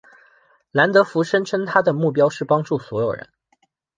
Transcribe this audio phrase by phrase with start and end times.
[0.71, 3.29] 兰德福声称他的目标是帮助所有人。